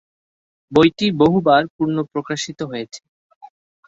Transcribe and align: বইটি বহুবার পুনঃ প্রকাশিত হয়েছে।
বইটি 0.71 1.07
বহুবার 1.19 1.63
পুনঃ 1.75 1.97
প্রকাশিত 2.13 2.59
হয়েছে। 2.63 3.01